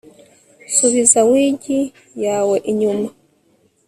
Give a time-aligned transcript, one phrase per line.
[0.75, 1.63] subiza wig
[2.25, 3.09] yawe inyuma